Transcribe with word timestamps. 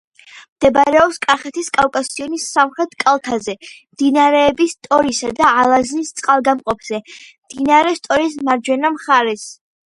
მდებარეობს 0.59 1.19
კახეთის 1.25 1.67
კავკასიონის 1.75 2.45
სამხრეთ 2.55 2.95
კალთაზე, 3.03 3.55
მდინარეების 3.97 4.75
სტორისა 4.79 5.31
და 5.43 5.53
ალაზნის 5.65 6.13
წყალგამყოფზე, 6.23 7.05
მდინარე 7.07 7.97
სტორის 8.03 8.43
მარჯვენა 8.51 8.95
მხარეს. 8.99 9.49